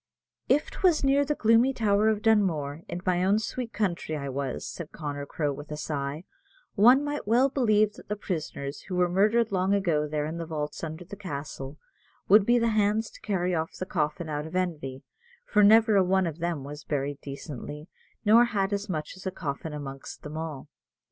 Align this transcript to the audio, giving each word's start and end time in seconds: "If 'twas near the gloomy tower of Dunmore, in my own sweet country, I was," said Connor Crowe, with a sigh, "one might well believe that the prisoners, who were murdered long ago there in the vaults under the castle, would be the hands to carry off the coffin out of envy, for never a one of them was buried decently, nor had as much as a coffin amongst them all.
"If 0.49 0.71
'twas 0.71 1.03
near 1.03 1.23
the 1.23 1.35
gloomy 1.35 1.73
tower 1.75 2.09
of 2.09 2.23
Dunmore, 2.23 2.81
in 2.89 3.01
my 3.05 3.23
own 3.23 3.37
sweet 3.37 3.71
country, 3.71 4.17
I 4.17 4.29
was," 4.29 4.65
said 4.67 4.91
Connor 4.91 5.27
Crowe, 5.27 5.53
with 5.53 5.69
a 5.69 5.77
sigh, 5.77 6.23
"one 6.73 7.03
might 7.03 7.27
well 7.27 7.49
believe 7.49 7.93
that 7.93 8.07
the 8.09 8.15
prisoners, 8.15 8.81
who 8.87 8.95
were 8.95 9.07
murdered 9.07 9.51
long 9.51 9.75
ago 9.75 10.07
there 10.07 10.25
in 10.25 10.37
the 10.39 10.47
vaults 10.47 10.83
under 10.83 11.05
the 11.05 11.15
castle, 11.15 11.77
would 12.27 12.47
be 12.47 12.57
the 12.57 12.69
hands 12.69 13.11
to 13.11 13.21
carry 13.21 13.53
off 13.53 13.73
the 13.75 13.85
coffin 13.85 14.27
out 14.27 14.47
of 14.47 14.55
envy, 14.55 15.03
for 15.45 15.63
never 15.63 15.95
a 15.97 16.03
one 16.03 16.25
of 16.25 16.39
them 16.39 16.63
was 16.63 16.83
buried 16.83 17.21
decently, 17.21 17.87
nor 18.25 18.45
had 18.45 18.73
as 18.73 18.89
much 18.89 19.15
as 19.15 19.27
a 19.27 19.31
coffin 19.31 19.71
amongst 19.71 20.23
them 20.23 20.35
all. 20.35 20.67